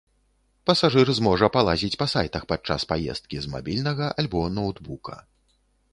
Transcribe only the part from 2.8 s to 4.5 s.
паездкі, з мабільнага альбо